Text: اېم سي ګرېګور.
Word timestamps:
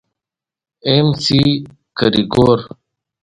اېم 0.87 1.07
سي 1.23 1.41
ګرېګور. 1.97 2.59